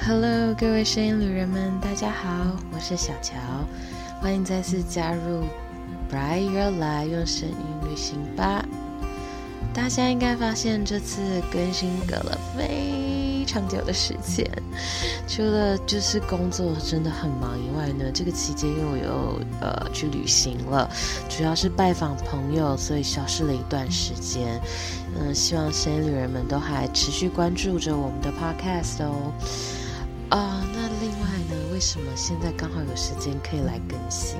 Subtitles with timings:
[0.00, 3.34] Hello，各位声音旅人们，大家好，我是小乔，
[4.20, 5.44] 欢迎再次加入
[6.10, 8.64] Bright Your Life 用声音旅行吧。
[9.74, 14.46] 大家应该发现这次更新隔了非常久的时间，
[15.26, 20.88] 除了就是工作真的很忙以外呢，这个期间又有呃去旅行了，
[21.30, 24.60] 主要是拜访朋友，所以消失了一段时间。
[25.18, 29.32] 嗯，希望声旅人们都还持续关注着我们的 Podcast 哦。
[30.28, 34.36] 啊，那另外呢，为什么现在刚好有时间可以来更新？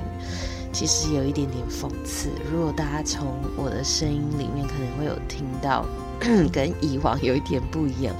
[0.71, 2.29] 其实有一点点讽刺。
[2.51, 5.83] 如果大家从我的声音里面可能会有听到，
[6.53, 8.15] 跟以往有一点不一样，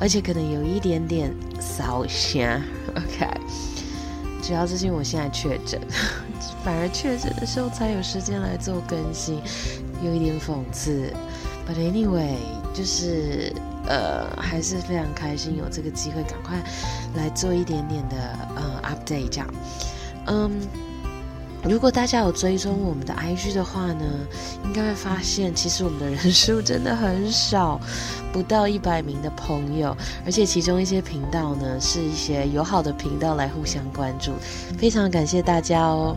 [0.00, 2.60] 而且可能有一点点烧香。
[2.96, 3.28] OK，
[4.42, 5.80] 主要是因为我现在确诊，
[6.64, 9.40] 反而确诊的时候才有时间来做更新，
[10.02, 11.12] 有一点讽刺。
[11.68, 12.36] But anyway，
[12.74, 13.52] 就是。
[13.88, 16.62] 呃，还是非常开心有这个机会，赶快
[17.16, 19.54] 来做一点点的呃 update 这样。
[20.26, 20.60] 嗯，
[21.62, 24.04] 如果大家有追踪我们的 IG 的话呢，
[24.64, 27.78] 应该会发现其实我们的人数真的很少，
[28.32, 29.94] 不到一百名的朋友，
[30.24, 34.32] 而且其中一些频道呢是一些友好的频道来互相关注，
[34.78, 36.16] 非常感谢大家哦。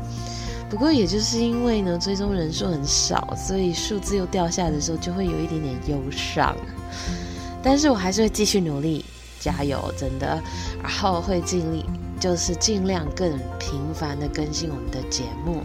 [0.69, 6.55] 不过也就是因为呢追踪人数很少，所以数字又掉下的时候，就会有一点点忧伤。
[7.61, 9.05] 但是我还是会继续努力，
[9.39, 10.41] 加油，真的，
[10.81, 11.85] 然后会尽力，
[12.23, 15.61] 就是尽量更频繁的更新我们的节目。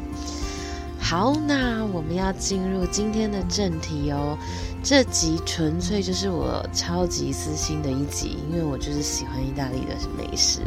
[0.99, 4.37] 好，那我们要进入今天的正题哦。
[4.83, 10.59] 这集纯粹就是我超级私心的一集，因为我就是喜欢意大利的美食，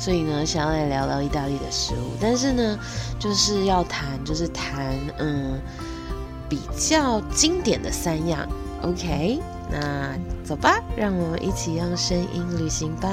[0.00, 2.10] 所以呢，想要来聊聊意大利的食物。
[2.20, 2.76] 但是呢，
[3.20, 5.60] 就是要谈，就是谈，嗯，
[6.48, 8.48] 比较经典的三样。
[8.82, 9.38] OK。
[9.70, 10.12] 那
[10.44, 13.08] 走吧，让我们一起用声音旅行吧。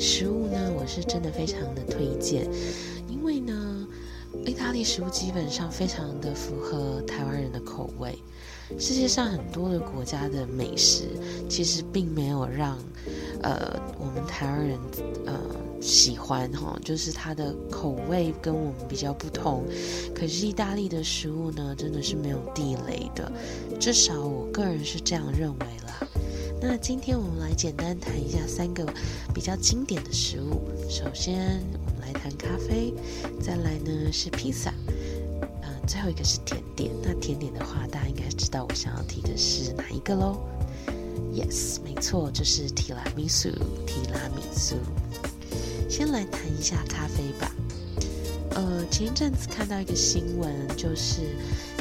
[0.00, 2.48] 食物呢，我是真的非常的推荐，
[3.08, 3.86] 因为呢，
[4.44, 8.18] 意大利食物基本上非常的符合台湾人的口味。
[8.78, 11.04] 世界上很多的国家的美食，
[11.48, 12.78] 其实并没有让，
[13.42, 14.78] 呃，我们台湾人
[15.24, 15.40] 呃
[15.80, 19.64] 喜欢哈，就是它的口味跟我们比较不同。
[20.14, 23.32] 可是意大利的食物呢，真的是没有地雷的，
[23.80, 25.87] 至少我个人是这样认为啦。
[26.60, 28.84] 那今天我们来简单谈一下三个
[29.32, 30.68] 比较经典的食物。
[30.90, 32.92] 首先，我们来谈咖啡，
[33.40, 34.74] 再来呢是披萨。
[35.62, 40.38] 嗯最后一个是甜点，那甜点的话，大家应该知道我想要提的是哪一个喽
[41.32, 43.50] ？Yes，没错，就是提拉米苏。
[43.86, 44.74] 提拉米苏。
[45.88, 47.54] 先来谈一下咖啡吧。
[48.50, 51.22] 呃，前一阵子看到一个新闻，就是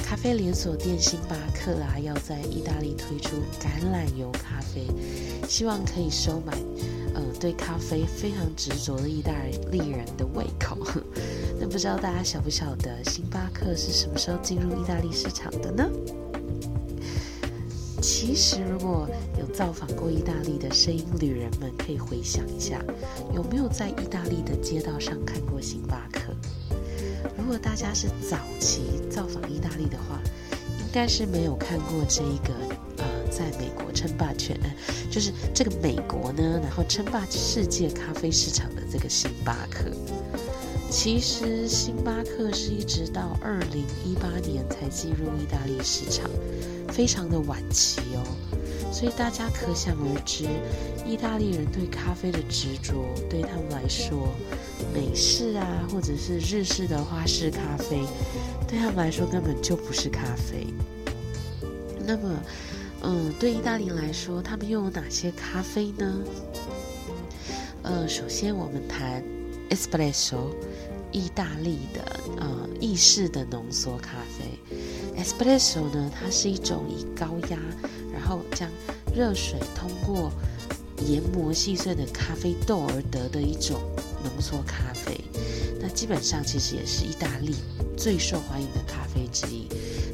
[0.08, 4.88] 咖啡连锁店星巴克啊，要在意大利推出橄榄油咖啡，
[5.50, 6.58] 希望可以收买。
[7.14, 9.34] 呃，对咖啡非常执着的意大
[9.70, 10.78] 利人的胃口，
[11.60, 15.84] 那不知道大家晓不晓得星巴克是什么时候进入意大利市场的呢？
[18.02, 22.82] 其实，如果有造访过意大利的声音旅人们，可以回想一下，
[23.36, 26.34] 有没有在意大利的街道上看过星巴克？
[27.48, 30.20] 如果大家是早期造访意大利的话，
[30.82, 32.54] 应该是没有看过这一个
[32.98, 34.60] 呃，在美国称霸全。
[35.10, 39.90] 就是这个美国呢，然后称霸世界咖啡市场的这个星巴克，
[40.92, 46.30] 其实星巴克是一直到二零一八年才进入意大利市场，
[46.90, 48.57] 非常的晚期哦。
[48.92, 50.46] 所以大家可想而知，
[51.06, 54.30] 意大利人对咖啡的执着，对他们来说，
[54.94, 58.06] 美式啊，或者是日式的花式咖啡，
[58.68, 60.68] 对他们来说根本就不是咖啡。
[62.06, 62.40] 那么。
[63.04, 66.20] 嗯，对意大利来说，他们又有哪些咖啡呢？
[67.84, 69.24] 呃，首先我们谈
[69.70, 70.50] espresso，
[71.12, 74.60] 意大利的呃意式的浓缩咖啡。
[75.16, 77.60] espresso 呢，它是一种以高压，
[78.28, 78.70] 后将
[79.16, 80.32] 热水通过
[81.08, 83.80] 研磨细碎的咖啡豆而得的一种
[84.24, 85.20] 浓缩咖啡。
[85.80, 87.56] 那基本上其实也是意大利
[87.96, 89.68] 最受欢迎的咖啡之一。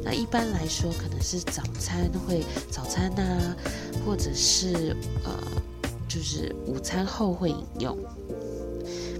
[0.03, 3.55] 那一般来说，可能是早餐会早餐呐，
[4.05, 5.31] 或者是呃，
[6.09, 7.97] 就是午餐后会饮用。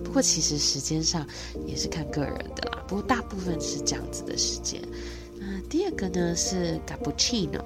[0.03, 1.25] 不过其实时间上
[1.65, 4.81] 也是看个人的啦，不过大部分是这样子的时间。
[5.45, 7.61] 那第二个呢是 cappuccino，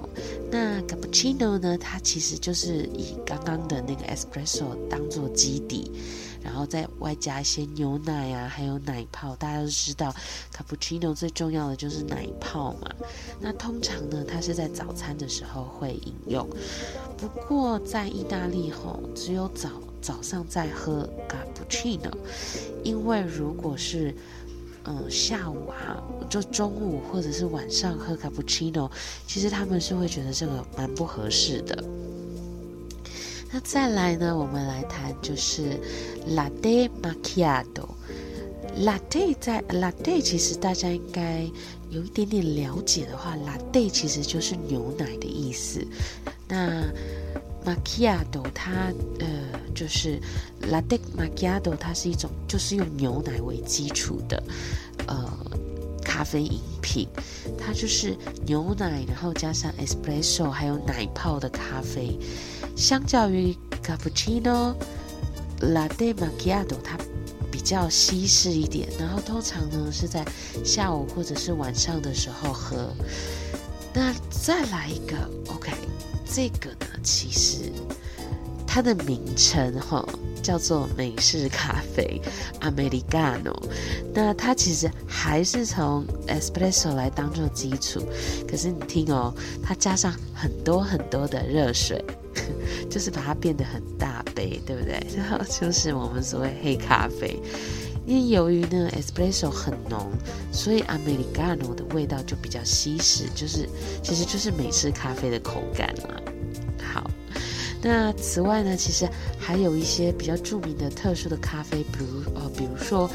[0.50, 5.92] 那 cappuccino 呢，它其实就是以刚刚的那个 espresso 当做基底。
[6.40, 9.34] 然后再外加一些牛奶啊，还有奶泡。
[9.36, 10.14] 大家都知道，
[10.52, 12.88] 卡布奇诺最重要的就是奶泡嘛。
[13.40, 16.48] 那通常呢，它是在早餐的时候会饮用。
[17.18, 19.68] 不过在意大利吼，只有早
[20.00, 22.10] 早上在喝卡布奇诺，
[22.84, 24.14] 因为如果是
[24.84, 28.90] 嗯下午啊，就中午或者是晚上喝卡布奇诺，
[29.26, 31.84] 其实他们是会觉得这个蛮不合适的。
[33.50, 34.36] 那再来呢？
[34.36, 35.80] 我们来谈就是
[36.28, 37.88] latte macchiato。
[38.80, 41.50] latte 在 latte 其实大家应该
[41.90, 45.84] 有一点点了解的话，latte 其实就是牛奶的意思。
[46.46, 46.84] 那
[47.68, 49.26] macchiato 它呃
[49.74, 50.20] 就是
[50.70, 54.42] latte macchiato 它是一种就是用牛奶为基础的
[55.06, 55.28] 呃
[56.02, 57.06] 咖啡饮品，
[57.58, 58.16] 它就是
[58.46, 62.18] 牛奶然后加上 espresso 还有奶泡的咖啡。
[62.74, 64.74] 相较于 cappuccino、
[65.60, 66.96] latte macchiato，它
[67.50, 70.24] 比较西式一点，然后通常呢是在
[70.64, 72.92] 下午或者是晚上的时候喝。
[73.92, 75.16] 那再来一个
[75.52, 75.72] ，OK，
[76.24, 76.70] 这个
[77.02, 77.72] 其实
[78.66, 80.06] 它的名称哈
[80.42, 82.20] 叫做美式咖啡
[82.60, 83.56] （Americano）。
[84.14, 88.02] 那它其实还是从 espresso 来当做基础，
[88.48, 92.04] 可是你听哦，它加上很多很多的热水。
[92.88, 95.04] 就是把它变得很大杯，对不对？
[95.16, 97.38] 然 后就是我们所谓黑咖啡。
[98.06, 100.08] 因为由于呢，espresso 很浓，
[100.52, 103.68] 所以 americano 的味道就比较稀释，就是
[104.02, 106.22] 其实就是美式咖啡的口感了。
[107.80, 109.08] 那此外呢，其实
[109.38, 113.08] 还有一些比较著名的特殊的咖啡，比如呃，比如说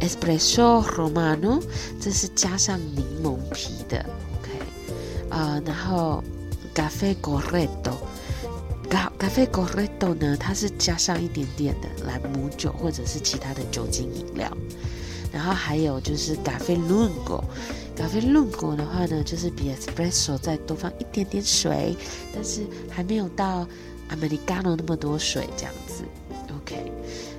[0.00, 1.62] espresso romano，
[2.00, 4.04] 这是加上柠檬皮的
[4.38, 4.50] ，OK，
[5.30, 6.22] 啊，然后
[6.74, 7.96] cafe corretto。
[8.90, 14.54] 咖咖啡 goretto 呢，它是加上一点点的兰姆酒或者是其他的酒精饮料，
[15.32, 17.42] 然后还有就是咖啡 lungo，
[17.96, 21.96] 咖啡 lungo 的话呢，就是比 espresso 再多放一点点水，
[22.34, 23.66] 但是还没有到
[24.10, 26.04] americano 那么多水这样子。
[26.56, 26.92] OK，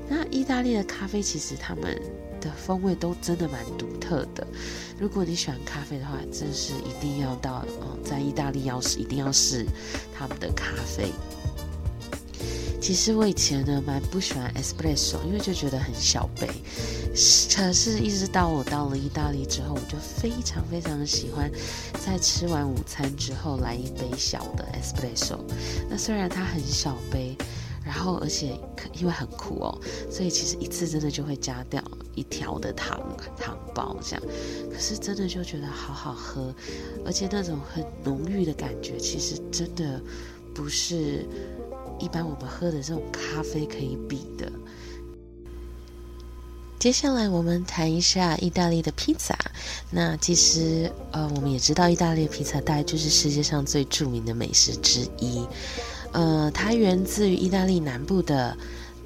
[0.10, 2.02] 那意大利的咖啡其实他们
[2.42, 4.46] 的风味都真的蛮独特的。
[5.00, 9.66] 如果你喜欢咖啡的话，真是一定要到嗯，在意大利要试，一定要试
[10.14, 11.12] 他们的咖啡。
[12.82, 16.50] 其实我以前呢蛮不喜欢 espresso，因为就觉得很小杯。
[17.14, 21.52] 可是，一直到我到了意大利之后，我就非常非常喜欢
[22.04, 25.38] 在吃完午餐之后来一杯小的 espresso。
[25.88, 27.38] 那虽然它很小杯，
[27.86, 28.60] 然后而且
[29.00, 29.80] 因为很苦哦，
[30.10, 31.84] 所以其实一次真的就会加掉
[32.16, 33.00] 一条的糖
[33.38, 34.24] 糖包这样。
[34.72, 36.52] 可是真的就觉得好好喝，
[37.06, 40.02] 而且那种很浓郁的感觉，其实真的
[40.56, 41.28] 不是。
[42.00, 44.52] 一般我们喝的这种咖啡可以比的。
[46.84, 49.34] 接下来我们谈一下意大利的披萨。
[49.90, 55.48] 那其实呃，我们也知道意大利的披萨大概就是世界上最著名的美食之一。
[56.12, 58.54] 呃，它源自于意大利南部的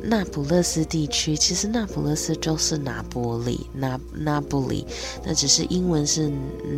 [0.01, 1.37] 那不勒斯地区。
[1.37, 4.83] 其实那不勒斯就是拿波利，那那不里，
[5.23, 6.31] 那只是英文是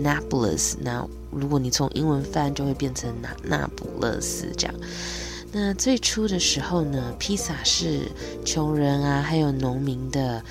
[0.03, 0.73] Naples。
[0.81, 4.75] 那如果你从英文翻，就会变成那那不勒斯这样。
[5.51, 8.01] 那最初的时候呢，披萨是
[8.45, 10.43] 穷人啊，还有农民的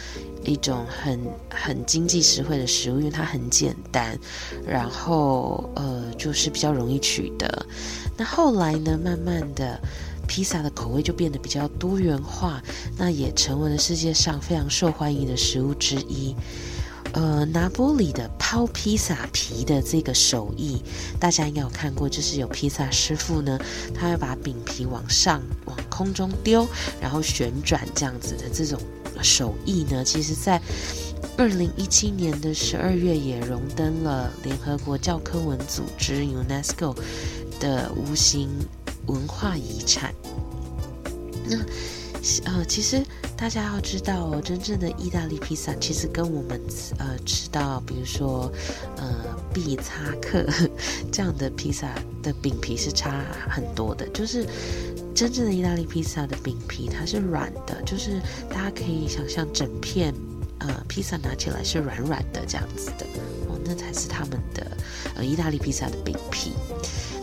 [0.49, 4.19] 一种很很经济实惠的食物，因为它很简单，
[4.67, 7.67] 然后呃就是比较容易取得。
[8.17, 9.81] 那后来呢，慢慢的，
[10.27, 12.63] 披萨的口味就变得比较多元化，
[12.97, 16.35] 那也成为了世界上非常受欢迎的食物之一。
[17.13, 20.83] 呃，拿玻里的抛披萨皮的这个手艺，
[21.19, 23.59] 大家应该有看过，就是有披萨师傅呢，
[23.95, 26.65] 他会把饼皮往上往空中丢，
[27.01, 28.81] 然后旋转这样子的这种
[29.21, 30.63] 手艺呢，其实在
[31.37, 36.97] 二零一七年的十二月也荣登了联合国教科文组织 UNESCO
[37.59, 38.49] 的无形
[39.07, 40.15] 文化遗产。
[41.45, 41.59] 那
[42.45, 43.03] 呃，其实。
[43.41, 46.61] 大家要知道哦，真正的意大利披萨其实跟我们
[46.99, 48.51] 呃吃到，比如说
[48.97, 49.15] 呃
[49.55, 50.45] 必擦克
[51.13, 54.09] 这样的披萨的饼皮是差很多的。
[54.09, 54.45] 就是
[55.19, 60.15] 真正的意大利披萨的饼皮它是软的，就是大家可以想象整片
[60.61, 63.05] 呃披萨拿起来是软软的这样子的
[63.49, 64.65] 哦，那才是他们的
[65.17, 66.53] 呃意大利披萨的饼皮。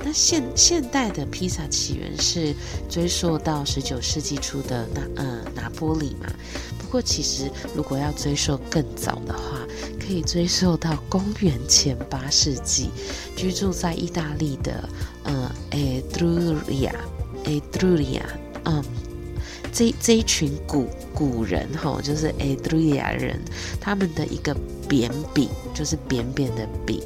[0.03, 2.53] 那现现代的披萨起源是
[2.89, 6.27] 追溯到十九世纪初的那呃拿波里嘛。
[6.77, 9.65] 不过其实如果要追溯更早的话，
[10.05, 12.89] 可以追溯到公元前八世纪，
[13.37, 14.89] 居住在意大利的
[15.23, 16.93] 呃埃杜利亚，
[17.45, 18.25] 埃杜利亚，
[18.65, 18.83] 嗯，
[19.71, 23.39] 这这一群古古人哈，就是埃杜利亚人，
[23.79, 24.55] 他们的一个
[24.87, 27.01] 扁饼，就是扁扁的饼。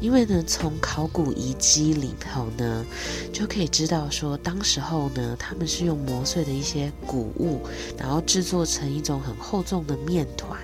[0.00, 2.86] 因为呢，从考古遗迹里头呢，
[3.32, 7.66] 就可以知道说，当时候呢，他们是用磨碎的一些谷物，
[7.98, 10.56] 然后制作成一种很厚重的面团，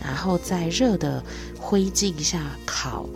[0.00, 1.22] 然后在热的
[1.56, 3.08] 灰烬下烤，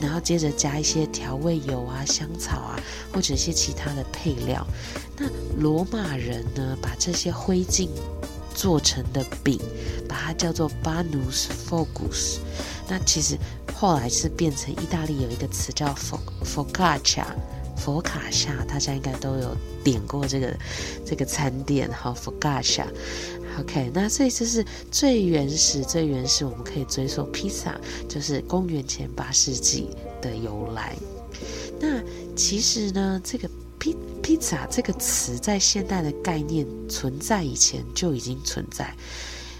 [0.00, 2.80] 然后接着加一些调味油啊、香草啊，
[3.12, 4.66] 或者一些其他的配料。
[5.16, 5.26] 那
[5.58, 7.88] 罗马人呢，把这些灰烬
[8.54, 9.58] 做成的饼，
[10.08, 12.38] 把它叫做 banus fogus。
[12.88, 13.38] 那其实。
[13.72, 17.34] 后来是变成意大利有一个词叫佛佛卡恰，
[17.78, 20.54] 佛卡夏，大家应该都有点过这个
[21.06, 22.86] 这个餐点哈，佛卡夏。
[23.58, 27.78] OK，那所以这是最原始、最原始，我们可以追溯披萨，
[28.08, 29.88] 就是公元前八世纪
[30.22, 30.96] 的由来。
[31.80, 32.00] 那
[32.36, 38.94] 其实呢，这个披披萨这个词在现代的概念存在以前就已经存在。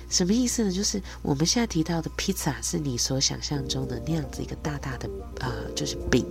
[0.09, 0.73] 什么意思呢？
[0.73, 5.09] 就是我们现在提到的披萨，是你所想象中的那样子一个大大的
[5.41, 6.25] 呃，就是饼。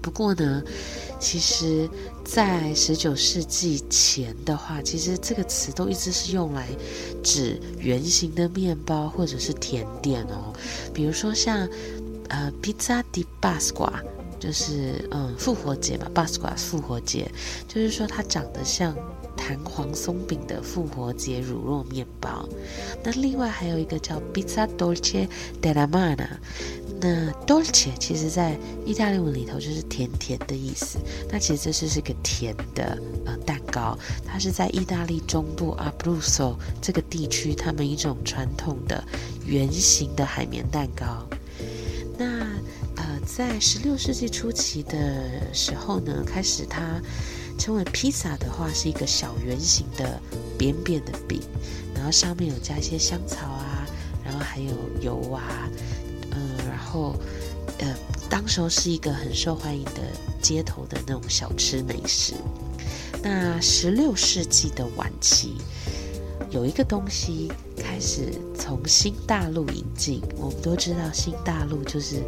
[0.00, 0.62] 不过呢，
[1.18, 1.88] 其实，
[2.24, 6.68] 在十九世纪前的话，其实这个词都一直是用来
[7.22, 10.52] 指圆形的面包或者是甜点哦。
[10.94, 11.68] 比如说像
[12.28, 13.92] 呃，pizza di Pasqua，
[14.38, 17.30] 就是嗯，复活节嘛，Pasqua 复活节，
[17.68, 18.94] 就是说它长得像。
[19.36, 22.46] 弹簧松饼的复活节乳酪面包，
[23.02, 25.26] 那另外还有一个叫 Pizza Dolce
[25.62, 26.28] della Mana。
[27.00, 30.98] 那 Dolce 其实在意大利文里头就是甜甜的意思。
[31.30, 39.02] 那其实这是是个甜的呃蛋糕，它是在意大利中部 Abruzzo 这个地区他们一种传统的
[39.46, 41.26] 圆形的海绵蛋糕。
[42.18, 42.26] 那
[42.96, 47.00] 呃，在十六世纪初期的时候呢，开始它。
[47.58, 50.18] 称为披萨的话，是一个小圆形的
[50.56, 51.42] 扁扁的饼，
[51.94, 53.86] 然后上面有加一些香草啊，
[54.24, 55.68] 然后还有油啊，
[56.90, 57.14] 后
[57.78, 57.94] 呃，
[58.28, 60.00] 当时候是一个很受欢迎的
[60.42, 62.34] 街头的那种小吃美食。
[63.22, 65.54] 那十六世纪的晚期，
[66.50, 72.22] 有一个东西开始从新大陆引进，我们都知道新大陆就是。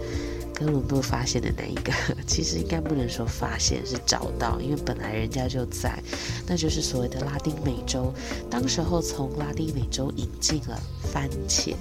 [0.55, 1.91] 哥伦布发现的那一个，
[2.25, 6.01] 其实应该不能说发现，是找到，因为本来人家就在，
[6.47, 8.13] 那就是所谓的拉丁美洲。
[8.49, 10.79] 当时候从拉丁美洲引进了
[11.11, 11.75] 番茄，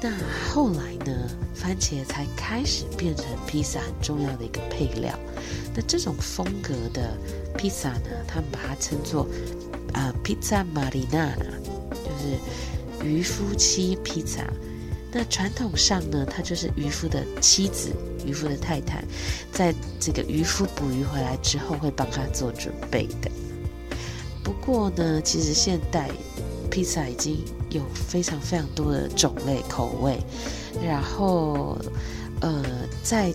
[0.00, 0.10] 那
[0.52, 1.12] 后来呢，
[1.54, 5.18] 番茄才开始变成披萨很重要的一个配料。
[5.74, 7.16] 那这种风格的
[7.56, 9.26] 披萨呢，他们把它称作
[9.92, 11.34] 啊披萨马里纳，
[11.90, 14.42] 就是渔夫妻披萨。
[15.12, 17.90] 那传统上呢，它就是渔夫的妻子，
[18.26, 19.02] 渔夫的太太，
[19.50, 23.30] 在这个渔夫捕鱼回来之后，会帮他做准备的。
[24.44, 26.10] 不过呢，其实现代
[26.70, 30.18] 披萨已经有非常非常多的种类口味，
[30.82, 31.78] 然后
[32.40, 32.62] 呃，
[33.02, 33.34] 在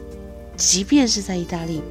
[0.58, 1.82] 即便是在意大利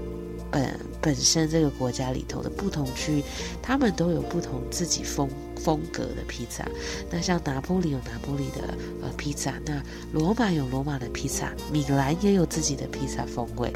[0.51, 3.25] 本本身这个国家里头的不同区域，
[3.63, 5.29] 他们都有不同自己风。
[5.63, 6.67] 风格的披萨，
[7.11, 8.63] 那像拿破里有拿破里的
[9.03, 13.71] 呃披萨，那罗马有罗马的披萨，米兰也有自己的披萨风味，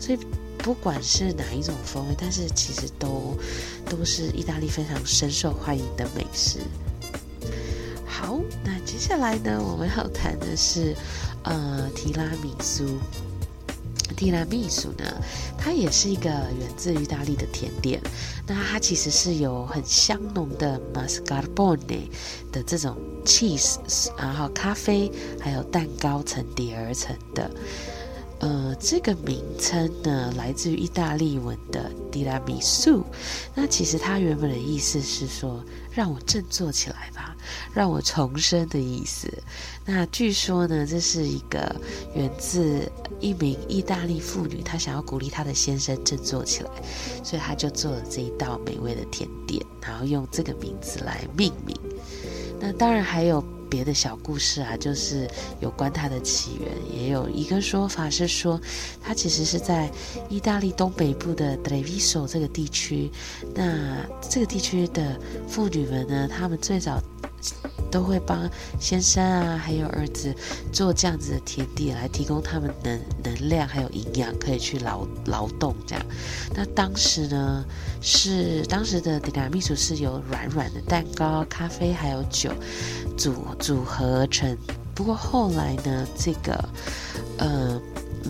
[0.00, 0.18] 所以
[0.56, 3.36] 不管是哪一种风味，但是其实都
[3.84, 6.60] 都是意大利非常深受欢迎的美食。
[9.06, 10.92] 接下来呢，我们要谈的是
[11.44, 12.98] 呃提拉米苏。
[14.16, 15.04] 提拉米苏呢，
[15.56, 18.02] 它也是一个源自意大利的甜点。
[18.48, 21.78] 那它其实是有很香浓的 mascarpone
[22.50, 23.76] 的这种 cheese，
[24.18, 25.08] 然后咖啡
[25.38, 27.48] 还有蛋糕层叠而成的。
[28.38, 33.02] 呃，这个名称呢，来自于意大利文的提拉米苏。
[33.54, 37.34] 那其实它原本的意思是说，让我振作起来吧，
[37.72, 39.32] 让我重生的意思。
[39.86, 41.74] 那据说呢，这是一个
[42.14, 42.90] 源自
[43.20, 46.70] 一名意大利妇女，她想要鼓励她的先生振作起来，
[47.24, 51.74] 所以她就做了这一道美味的甜点，然后用这个名字来命名。
[52.60, 53.42] 那当然还有。
[53.68, 55.28] 别的小故事啊，就是
[55.60, 58.60] 有关它的起源，也有一个说法是说，
[59.02, 59.90] 它其实是在
[60.28, 63.10] 意大利东北部的 d r e v i s o 这个地区。
[63.54, 65.18] 那这个地区的
[65.48, 67.02] 妇女们呢，她们最早
[67.90, 68.48] 都会帮
[68.80, 70.34] 先生啊，还有儿子
[70.72, 76.04] 做这样子的田地，来提供他们能能量还有营养，可以去劳劳动这样。
[76.54, 77.64] 那当时呢，
[78.00, 82.52] 是当时的迪拉秘书是由软软的蛋糕、咖啡还有酒
[83.16, 84.56] 组组合成。
[84.94, 86.68] 不过后来呢，这个
[87.38, 87.80] 呃。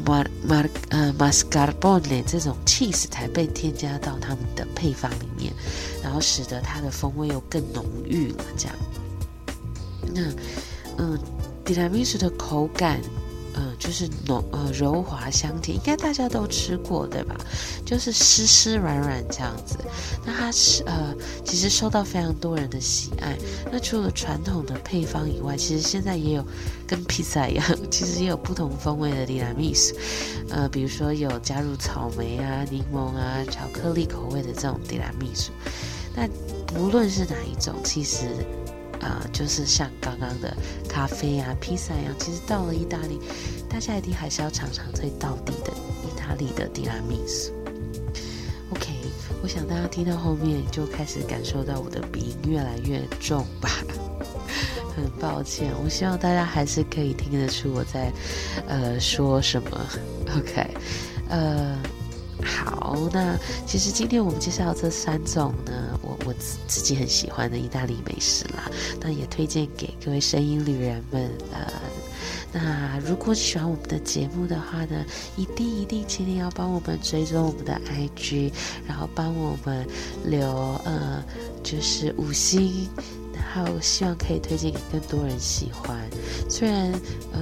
[0.05, 5.51] 马马呃马斯卡波内这种 cheese 才被添加到他们的配方里面，
[6.03, 8.45] 然后使得它的风味又更浓郁了。
[8.59, 8.77] 这样，
[10.17, 11.19] 那嗯，
[11.65, 13.01] 提拉米苏的口感。
[13.59, 17.35] 嗯，就是浓呃柔滑香甜，应该大家都吃过对吧？
[17.87, 19.79] 就是湿湿软软这样子。
[20.27, 23.35] 那它是呃，其实受到非常多人的喜爱。
[23.73, 26.45] 那除了传统的配方以外，其实现在也有
[26.87, 29.97] 跟披萨一样，其实也有不同风味的提拉米苏。
[30.51, 35.51] 呃，比如说有加入草莓啊、柠檬啊、巧克力口味的这种提拉米苏。
[36.15, 36.29] 那
[36.67, 38.37] 不论是哪一种，其实。
[39.01, 40.57] 啊，就是像刚刚的
[40.89, 43.21] 咖啡啊、披萨一样，其实到了意大利，
[43.69, 45.73] 大家一定还是要尝尝最到底的
[46.03, 47.53] 意大利的提拉米苏。
[48.71, 48.93] OK，
[49.43, 53.71] 我想大家听到后面就开始感受到我的鼻音越来越重吧。
[54.97, 58.11] 很抱歉，我希望大家还是可以听得出我在
[58.67, 59.87] 呃说什么。
[60.37, 60.67] OK，
[61.29, 61.79] 呃。
[62.43, 71.31] 好，那其实今天我们介绍这三种呢，我我自自己很喜欢的意大利美食啦，那也推荐给各位声音旅人们。
[71.53, 71.73] 呃，
[72.53, 75.05] 那如果喜欢我们的节目的话呢，
[75.37, 78.53] 一定一定请你要帮我们追踪我们的 IG，
[78.87, 79.87] 然后帮我们
[80.25, 80.49] 留
[80.85, 81.23] 呃
[81.63, 82.89] 就是五星，
[83.33, 85.99] 然后希望可以推荐给更多人喜欢。
[86.49, 86.93] 虽然
[87.33, 87.41] 呃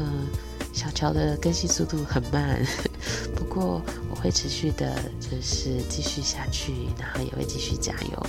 [0.72, 2.64] 小乔的更新速度很慢，
[3.36, 3.82] 不过。
[4.24, 8.26] 会持续的，就是继续下去，然后也会继续加油。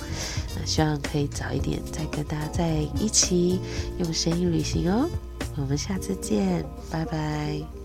[0.53, 3.61] 那希望可以早一点再跟大家在一起
[3.97, 5.09] 用声音旅行哦。
[5.55, 7.84] 我们下次见，拜拜。